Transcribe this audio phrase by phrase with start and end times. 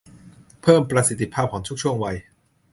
[0.61, 2.15] เพิ่มประสิทธิภาพของทุกช่วงวัย